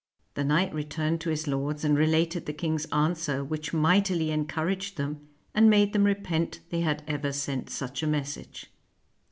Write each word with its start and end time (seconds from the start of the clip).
The 0.33 0.43
knight 0.43 0.73
returned 0.73 1.21
to 1.21 1.29
his 1.29 1.47
lords 1.47 1.83
and 1.85 1.95
related 1.95 2.47
the 2.47 2.53
king's 2.53 2.85
answer, 2.85 3.43
which 3.43 3.71
mightily 3.71 4.31
en 4.31 4.47
couraged 4.47 4.97
them, 4.97 5.27
and 5.53 5.69
made 5.69 5.93
them 5.93 6.05
repent 6.05 6.59
they 6.71 6.81
had 6.81 7.03
ever 7.05 7.31
sent 7.31 7.69
such 7.69 8.01
a 8.01 8.07
message. 8.07 8.73